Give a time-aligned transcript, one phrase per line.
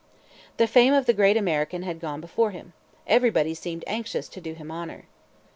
[0.57, 2.73] The fame of the great American had gone before him.
[3.05, 5.05] Everybody seemed anxious to do him honor.